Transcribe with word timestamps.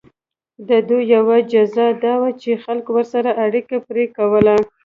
د 0.67 0.69
دوی 0.87 1.03
یوه 1.15 1.37
جزا 1.51 1.87
دا 2.03 2.13
وه 2.21 2.31
چې 2.41 2.61
خلکو 2.63 2.89
ورسره 2.95 3.29
اړیکه 3.45 3.75
پرې 3.87 4.05
کوله. 4.17 4.55